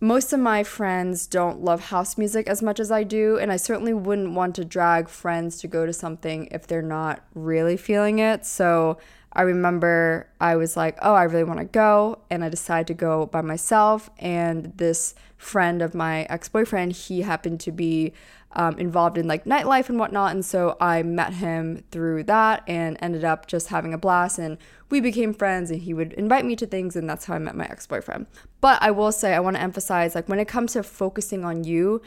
[0.00, 3.56] most of my friends don't love house music as much as I do, and I
[3.56, 8.20] certainly wouldn't want to drag friends to go to something if they're not really feeling
[8.20, 8.46] it.
[8.46, 8.98] So
[9.32, 12.94] I remember I was like, oh, I really want to go, and I decided to
[12.94, 14.10] go by myself.
[14.18, 18.14] And this friend of my ex boyfriend, he happened to be
[18.52, 20.32] um, involved in like nightlife and whatnot.
[20.32, 24.38] And so I met him through that and ended up just having a blast.
[24.38, 24.56] And
[24.88, 26.96] we became friends, and he would invite me to things.
[26.96, 28.26] And that's how I met my ex boyfriend.
[28.60, 31.64] But I will say, I want to emphasize like when it comes to focusing on
[31.64, 32.00] you,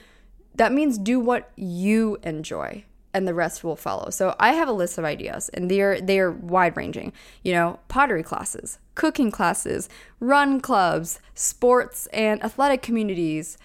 [0.55, 4.09] that means do what you enjoy and the rest will follow.
[4.09, 7.13] So I have a list of ideas and they're they're wide ranging.
[7.43, 13.57] You know, pottery classes, cooking classes, run clubs, sports and athletic communities,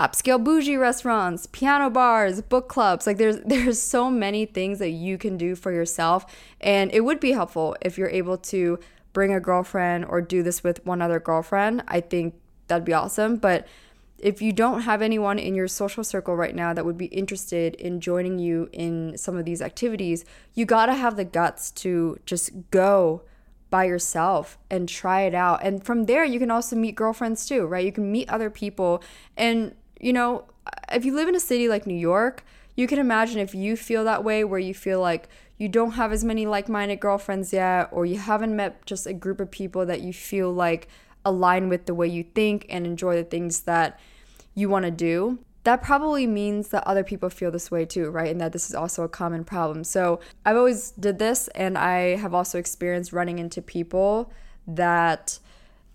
[0.00, 3.06] upscale bougie restaurants, piano bars, book clubs.
[3.06, 6.26] Like there's there's so many things that you can do for yourself
[6.60, 8.78] and it would be helpful if you're able to
[9.12, 11.84] bring a girlfriend or do this with one other girlfriend.
[11.86, 12.34] I think
[12.66, 13.66] that'd be awesome, but
[14.24, 17.74] if you don't have anyone in your social circle right now that would be interested
[17.74, 22.18] in joining you in some of these activities, you got to have the guts to
[22.24, 23.20] just go
[23.68, 25.60] by yourself and try it out.
[25.62, 27.84] And from there, you can also meet girlfriends too, right?
[27.84, 29.02] You can meet other people.
[29.36, 30.46] And, you know,
[30.90, 34.04] if you live in a city like New York, you can imagine if you feel
[34.04, 37.90] that way where you feel like you don't have as many like minded girlfriends yet,
[37.92, 40.88] or you haven't met just a group of people that you feel like
[41.26, 44.00] align with the way you think and enjoy the things that
[44.54, 48.30] you want to do, that probably means that other people feel this way too, right?
[48.30, 49.82] And that this is also a common problem.
[49.82, 54.30] So I've always did this and I have also experienced running into people
[54.66, 55.38] that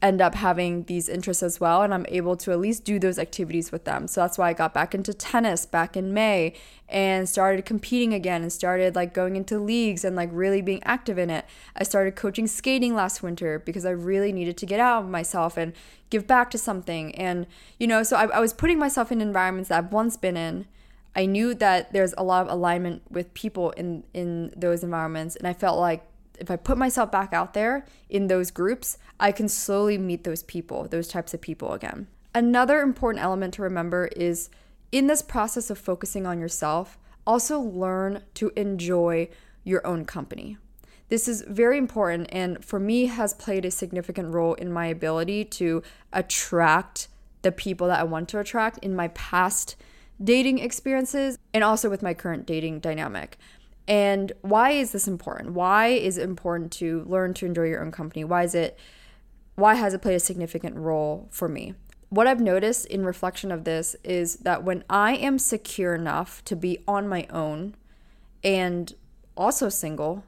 [0.01, 3.19] end up having these interests as well and I'm able to at least do those
[3.19, 4.07] activities with them.
[4.07, 6.53] So that's why I got back into tennis back in May
[6.87, 11.17] and started competing again and started like going into leagues and like really being active
[11.17, 11.45] in it.
[11.75, 15.57] I started coaching skating last winter because I really needed to get out of myself
[15.57, 15.73] and
[16.09, 17.13] give back to something.
[17.15, 17.45] And
[17.77, 20.65] you know, so I, I was putting myself in environments that I've once been in.
[21.13, 25.45] I knew that there's a lot of alignment with people in in those environments and
[25.45, 26.05] I felt like
[26.39, 30.43] if I put myself back out there in those groups, I can slowly meet those
[30.43, 32.07] people, those types of people again.
[32.33, 34.49] Another important element to remember is
[34.91, 39.29] in this process of focusing on yourself, also learn to enjoy
[39.63, 40.57] your own company.
[41.09, 45.45] This is very important and for me has played a significant role in my ability
[45.45, 45.81] to
[46.13, 47.07] attract
[47.41, 49.75] the people that I want to attract in my past
[50.23, 53.37] dating experiences and also with my current dating dynamic.
[53.89, 55.53] And why is this important?
[55.53, 58.23] Why is it important to learn to enjoy your own company?
[58.23, 58.77] Why is it
[59.55, 61.73] why has it played a significant role for me?
[62.09, 66.55] What I've noticed in reflection of this is that when I am secure enough to
[66.55, 67.75] be on my own
[68.41, 68.93] and
[69.35, 70.23] also single,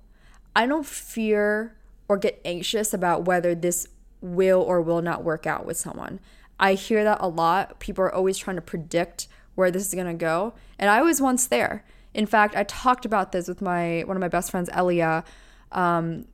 [0.53, 1.77] I don't fear
[2.09, 3.87] or get anxious about whether this
[4.19, 6.19] will or will not work out with someone.
[6.59, 7.79] I hear that a lot.
[7.79, 11.21] People are always trying to predict where this is going to go, and I was
[11.21, 11.85] once there.
[12.13, 15.23] In fact, I talked about this with my one of my best friends, Elia.
[15.71, 16.25] Um,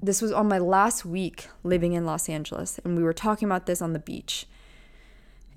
[0.00, 3.66] this was on my last week living in Los Angeles, and we were talking about
[3.66, 4.46] this on the beach.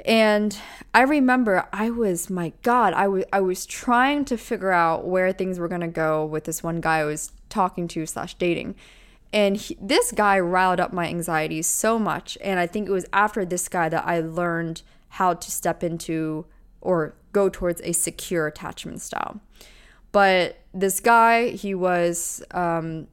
[0.04, 0.58] And
[0.96, 5.32] I remember I was, my God, I was I was trying to figure out where
[5.32, 8.76] things were gonna go with this one guy I was talking to slash dating.
[9.34, 12.38] And he, this guy riled up my anxiety so much.
[12.42, 16.46] And I think it was after this guy that I learned how to step into
[16.82, 19.40] or go towards a secure attachment style.
[20.12, 23.08] But this guy, he was um,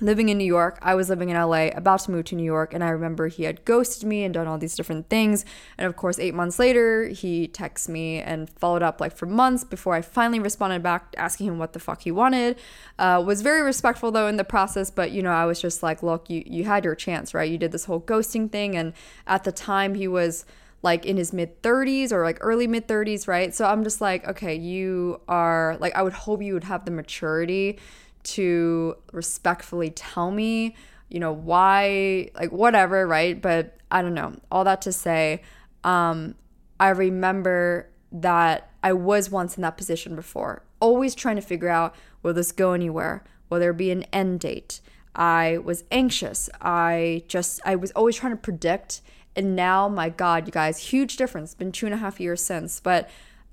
[0.00, 0.78] living in New York.
[0.82, 2.74] I was living in LA, about to move to New York.
[2.74, 5.44] And I remember he had ghosted me and done all these different things.
[5.78, 9.64] And of course, eight months later, he texts me and followed up like for months
[9.64, 12.58] before I finally responded back asking him what the fuck he wanted.
[12.98, 14.90] Uh, was very respectful though in the process.
[14.90, 17.50] But, you know, I was just like, look, you, you had your chance, right?
[17.50, 18.76] You did this whole ghosting thing.
[18.76, 18.92] And
[19.26, 20.44] at the time, he was
[20.82, 23.54] like in his mid 30s or like early mid 30s, right?
[23.54, 26.90] So I'm just like, okay, you are like, I would hope you would have the
[26.90, 27.78] maturity
[28.22, 30.74] to respectfully tell me,
[31.08, 33.40] you know, why, like whatever, right?
[33.40, 34.34] But I don't know.
[34.50, 35.42] All that to say,
[35.84, 36.34] um,
[36.78, 41.94] I remember that I was once in that position before, always trying to figure out
[42.22, 43.24] will this go anywhere?
[43.48, 44.80] Will there be an end date?
[45.14, 46.48] I was anxious.
[46.60, 49.00] I just, I was always trying to predict
[49.36, 51.54] and now, my God, you guys, huge difference.
[51.54, 53.08] Been two and a half years since, but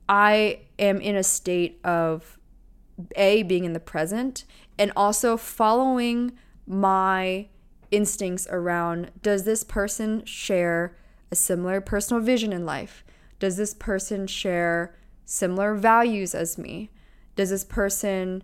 [0.10, 2.39] I am in a state of
[3.16, 4.45] A, being in the present,
[4.80, 6.34] and also following
[6.66, 7.47] my
[7.91, 10.95] instincts around does this person share
[11.32, 13.04] a similar personal vision in life?
[13.39, 14.95] Does this person share
[15.26, 16.89] similar values as me?
[17.36, 18.43] Does this person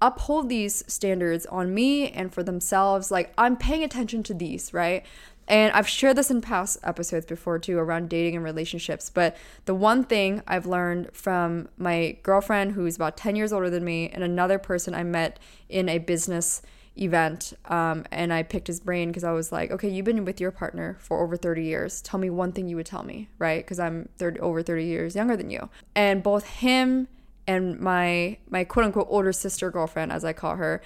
[0.00, 3.10] uphold these standards on me and for themselves?
[3.10, 5.04] Like, I'm paying attention to these, right?
[5.48, 9.10] And I've shared this in past episodes before too around dating and relationships.
[9.10, 9.36] But
[9.66, 14.08] the one thing I've learned from my girlfriend, who's about 10 years older than me,
[14.08, 15.38] and another person I met
[15.68, 16.62] in a business
[16.96, 20.40] event, um, and I picked his brain because I was like, okay, you've been with
[20.40, 22.00] your partner for over 30 years.
[22.00, 23.64] Tell me one thing you would tell me, right?
[23.64, 25.68] Because I'm 30, over 30 years younger than you.
[25.94, 27.08] And both him
[27.46, 30.80] and my my quote unquote older sister girlfriend, as I call her,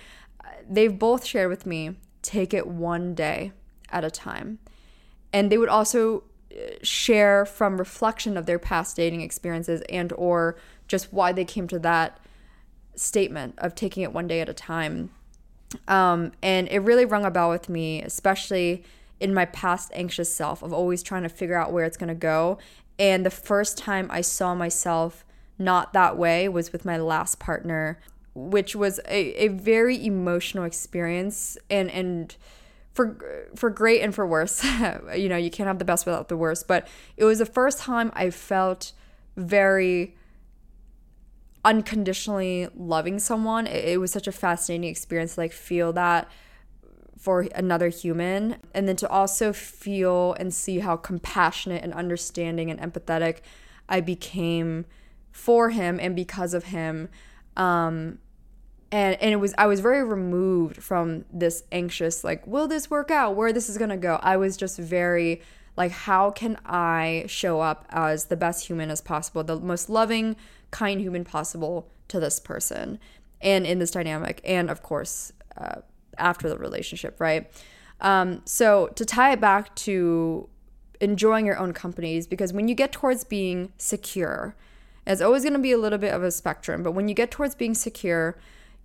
[0.68, 3.52] they've both shared with me take it one day
[3.90, 4.58] at a time.
[5.32, 10.56] And they would also uh, share from reflection of their past dating experiences and or
[10.86, 12.18] just why they came to that
[12.94, 15.10] statement of taking it one day at a time.
[15.86, 18.84] Um, and it really rung a bell with me, especially
[19.20, 22.14] in my past anxious self of always trying to figure out where it's going to
[22.14, 22.58] go.
[22.98, 25.24] And the first time I saw myself
[25.58, 28.00] not that way was with my last partner,
[28.34, 32.36] which was a, a very emotional experience and and
[32.98, 34.64] for for great and for worse.
[35.16, 37.78] you know, you can't have the best without the worst, but it was the first
[37.78, 38.92] time I felt
[39.36, 40.16] very
[41.64, 43.68] unconditionally loving someone.
[43.68, 46.28] It, it was such a fascinating experience to like feel that
[47.16, 52.80] for another human and then to also feel and see how compassionate and understanding and
[52.80, 53.42] empathetic
[53.88, 54.86] I became
[55.30, 57.08] for him and because of him
[57.56, 58.18] um
[58.90, 63.10] and and it was I was very removed from this anxious like will this work
[63.10, 63.36] out?
[63.36, 64.18] Where this is going to go?
[64.22, 65.42] I was just very
[65.76, 70.36] like how can I show up as the best human as possible the most loving
[70.70, 72.98] kind human possible to this person
[73.40, 75.80] and in this dynamic and of course uh,
[76.16, 77.50] after the relationship right?
[78.00, 80.48] Um, so to tie it back to
[81.00, 84.56] enjoying your own companies because when you get towards being secure
[85.06, 87.30] it's always going to be a little bit of a spectrum but when you get
[87.30, 88.36] towards being secure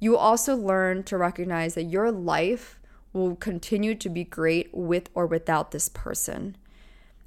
[0.04, 2.78] you also learn to recognize that your life
[3.14, 6.58] will continue to be great with or without this person.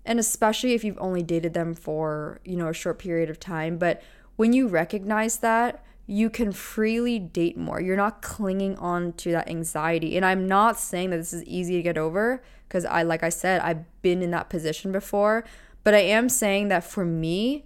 [0.04, 3.78] And especially if you've only dated them for, you know, a short period of time,
[3.78, 4.02] but
[4.36, 7.80] when you recognize that, you can freely date more.
[7.80, 10.14] You're not clinging on to that anxiety.
[10.14, 13.30] And I'm not saying that this is easy to get over because I like I
[13.30, 15.44] said, I've been in that position before,
[15.82, 17.64] but I am saying that for me,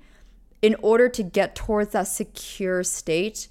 [0.63, 3.49] in order to get towards that secure state,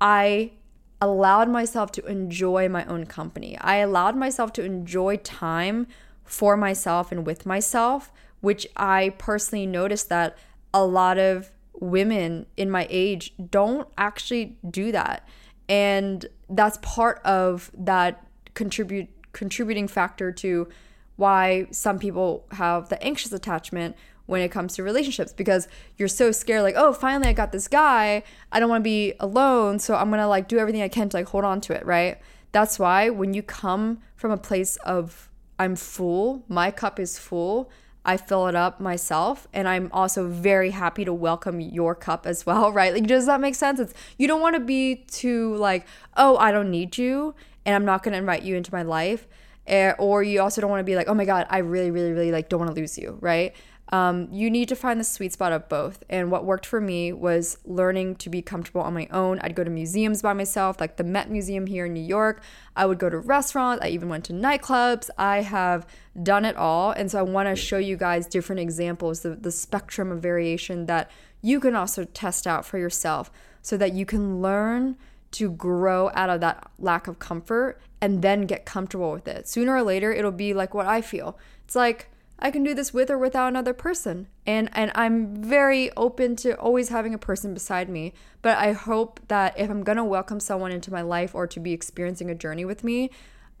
[0.00, 0.52] I
[1.00, 3.56] allowed myself to enjoy my own company.
[3.58, 5.86] I allowed myself to enjoy time
[6.24, 10.36] for myself and with myself, which I personally noticed that
[10.72, 15.26] a lot of women in my age don't actually do that.
[15.68, 20.68] And that's part of that contribute contributing factor to
[21.16, 23.94] why some people have the anxious attachment
[24.30, 25.66] when it comes to relationships because
[25.96, 28.22] you're so scared like oh finally i got this guy
[28.52, 31.16] i don't want to be alone so i'm gonna like do everything i can to
[31.16, 32.18] like hold on to it right
[32.52, 35.28] that's why when you come from a place of
[35.58, 37.70] i'm full my cup is full
[38.04, 42.46] I fill it up myself and I'm also very happy to welcome your cup as
[42.46, 42.94] well, right?
[42.94, 43.78] Like does that make sense?
[43.78, 47.84] It's you don't want to be too like, "Oh, I don't need you and I'm
[47.84, 49.26] not going to invite you into my life."
[49.66, 52.12] Eh, or you also don't want to be like, "Oh my god, I really really
[52.12, 53.54] really like don't want to lose you," right?
[53.90, 56.04] Um, you need to find the sweet spot of both.
[56.08, 59.40] And what worked for me was learning to be comfortable on my own.
[59.40, 62.42] I'd go to museums by myself, like the Met Museum here in New York.
[62.76, 63.84] I would go to restaurants.
[63.84, 65.10] I even went to nightclubs.
[65.18, 65.86] I have
[66.22, 66.92] done it all.
[66.92, 70.86] And so I want to show you guys different examples, the, the spectrum of variation
[70.86, 71.10] that
[71.42, 73.30] you can also test out for yourself
[73.60, 74.96] so that you can learn
[75.32, 79.48] to grow out of that lack of comfort and then get comfortable with it.
[79.48, 81.38] Sooner or later, it'll be like what I feel.
[81.64, 82.08] It's like,
[82.42, 84.26] I can do this with or without another person.
[84.46, 89.20] And and I'm very open to always having a person beside me, but I hope
[89.28, 92.34] that if I'm going to welcome someone into my life or to be experiencing a
[92.34, 93.10] journey with me,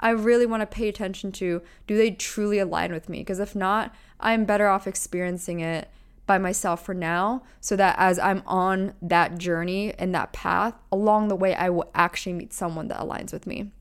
[0.00, 3.18] I really want to pay attention to do they truly align with me?
[3.18, 5.90] Because if not, I'm better off experiencing it
[6.26, 11.28] by myself for now so that as I'm on that journey and that path, along
[11.28, 13.72] the way I will actually meet someone that aligns with me.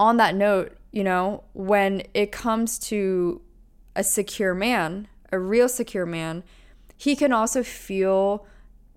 [0.00, 3.40] On that note, you know, when it comes to
[3.98, 6.44] a secure man, a real secure man,
[6.96, 8.46] he can also feel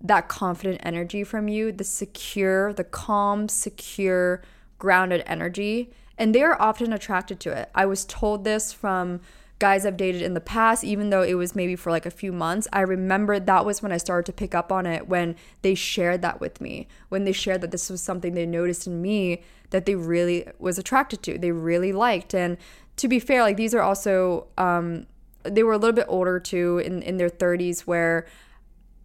[0.00, 4.42] that confident energy from you, the secure, the calm, secure,
[4.78, 5.92] grounded energy.
[6.16, 7.68] And they are often attracted to it.
[7.74, 9.20] I was told this from
[9.58, 12.32] guys I've dated in the past, even though it was maybe for like a few
[12.32, 12.68] months.
[12.72, 16.22] I remember that was when I started to pick up on it when they shared
[16.22, 19.86] that with me, when they shared that this was something they noticed in me that
[19.86, 22.34] they really was attracted to, they really liked.
[22.34, 22.56] And
[23.02, 25.06] to be fair, like these are also um,
[25.42, 28.26] they were a little bit older too, in in their 30s, where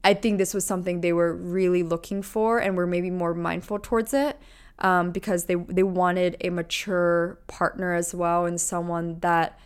[0.03, 3.79] I think this was something they were really looking for and were maybe more mindful
[3.79, 4.39] towards it.
[4.79, 9.57] Um, because they they wanted a mature partner as well and someone that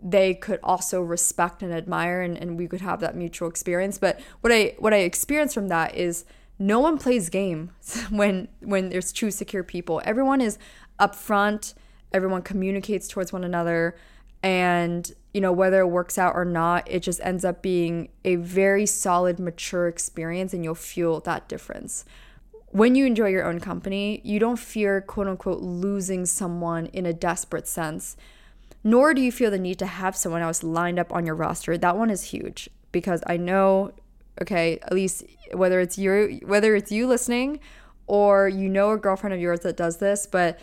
[0.00, 4.18] they could also respect and admire and, and we could have that mutual experience but
[4.40, 6.24] what i what i experienced from that is
[6.58, 10.58] no one plays games when when there's two secure people everyone is
[10.98, 11.74] upfront
[12.14, 13.94] everyone communicates towards one another
[14.42, 18.36] and you know whether it works out or not it just ends up being a
[18.36, 22.06] very solid mature experience and you'll feel that difference
[22.70, 27.12] when you enjoy your own company you don't fear quote unquote losing someone in a
[27.12, 28.16] desperate sense
[28.84, 31.78] nor do you feel the need to have someone else lined up on your roster.
[31.78, 33.92] That one is huge because I know,
[34.42, 37.60] okay, at least whether it's you, whether it's you listening,
[38.06, 40.60] or you know a girlfriend of yours that does this, but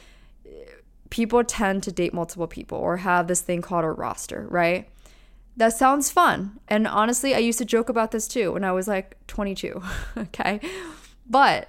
[1.11, 4.89] people tend to date multiple people or have this thing called a roster, right?
[5.55, 6.59] That sounds fun.
[6.67, 9.83] And honestly, I used to joke about this too when I was like 22,
[10.17, 10.59] okay?
[11.29, 11.67] But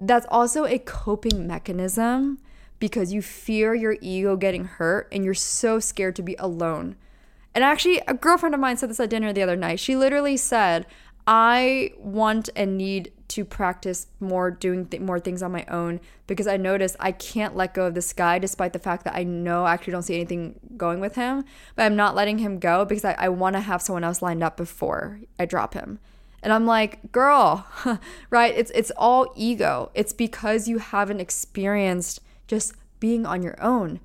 [0.00, 2.38] that's also a coping mechanism
[2.78, 6.96] because you fear your ego getting hurt and you're so scared to be alone.
[7.54, 9.78] And actually, a girlfriend of mine said this at dinner the other night.
[9.78, 10.86] She literally said,
[11.26, 16.46] I want and need to practice more doing th- more things on my own because
[16.46, 19.64] I noticed I can't let go of this guy despite the fact that I know
[19.64, 21.44] I actually don't see anything going with him.
[21.74, 24.42] But I'm not letting him go because I, I want to have someone else lined
[24.42, 25.98] up before I drop him.
[26.42, 27.66] And I'm like, girl,
[28.30, 28.54] right?
[28.54, 29.90] It's it's all ego.
[29.94, 34.00] It's because you haven't experienced just being on your own.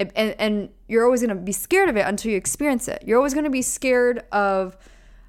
[0.00, 3.04] And, and you're always to be scared of it until you experience it.
[3.06, 4.76] You're always to be scared of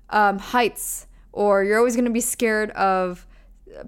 [0.10, 3.28] um, heights, or you're always to be scared of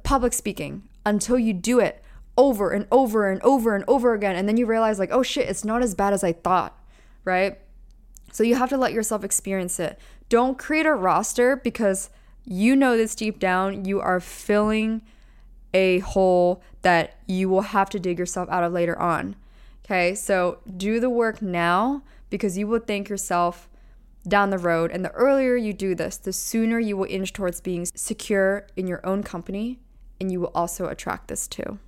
[0.03, 2.03] public speaking until you do it
[2.37, 4.35] over and over and over and over again.
[4.35, 6.77] And then you realize, like, oh shit, it's not as bad as I thought,
[7.23, 7.59] right?
[8.31, 9.99] So you have to let yourself experience it.
[10.27, 12.09] Don't create a roster because
[12.43, 13.85] you know this deep down.
[13.85, 15.01] You are filling
[15.73, 19.35] a hole that you will have to dig yourself out of later on.
[19.85, 23.69] Okay, so do the work now because you will thank yourself
[24.25, 24.91] down the road.
[24.91, 28.87] And the earlier you do this, the sooner you will inch towards being secure in
[28.87, 29.79] your own company,
[30.19, 31.79] and you will also attract this too.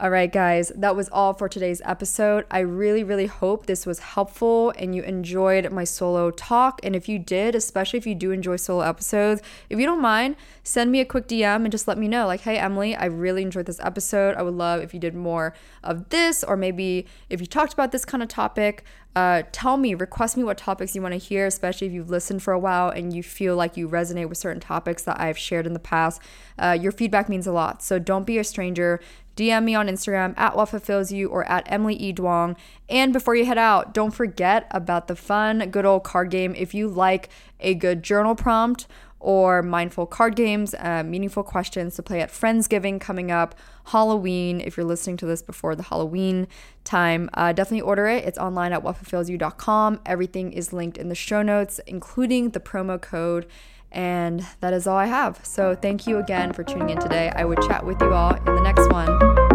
[0.00, 2.46] All right, guys, that was all for today's episode.
[2.50, 6.80] I really, really hope this was helpful and you enjoyed my solo talk.
[6.82, 10.36] And if you did, especially if you do enjoy solo episodes, if you don't mind,
[10.64, 13.42] send me a quick DM and just let me know, like, hey, Emily, I really
[13.42, 14.36] enjoyed this episode.
[14.36, 15.52] I would love if you did more
[15.84, 18.84] of this, or maybe if you talked about this kind of topic.
[19.16, 22.42] Uh, tell me, request me what topics you want to hear, especially if you've listened
[22.42, 25.66] for a while and you feel like you resonate with certain topics that I've shared
[25.66, 26.22] in the past.
[26.56, 27.82] Uh, your feedback means a lot.
[27.82, 29.00] So don't be a stranger.
[29.40, 32.12] DM me on Instagram at what fulfills you or at Emily E.
[32.12, 32.56] Duong.
[32.90, 36.54] And before you head out, don't forget about the fun, good old card game.
[36.54, 38.86] If you like a good journal prompt
[39.18, 43.54] or mindful card games, uh, meaningful questions to play at Friendsgiving coming up,
[43.86, 44.60] Halloween.
[44.60, 46.46] If you're listening to this before the Halloween
[46.84, 48.24] time, uh, definitely order it.
[48.24, 50.00] It's online at whatfulfillsyou.com.
[50.04, 53.46] Everything is linked in the show notes, including the promo code.
[53.92, 55.44] And that is all I have.
[55.44, 57.32] So thank you again for tuning in today.
[57.34, 59.49] I would chat with you all in the next one.